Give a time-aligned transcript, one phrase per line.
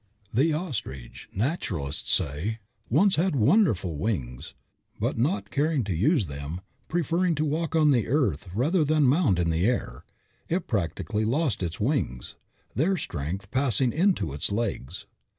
[0.33, 2.57] The ostrich, naturalists say,
[2.89, 4.55] once had wonderful wings,
[4.99, 9.37] but not caring to use them, preferring to walk on the earth rather than mount
[9.37, 10.03] in the air,
[10.49, 12.33] it practically lost its wings,
[12.73, 15.05] their strength passing into its legs.